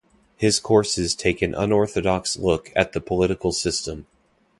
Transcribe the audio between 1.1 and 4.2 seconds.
take an unorthodox look at the political system.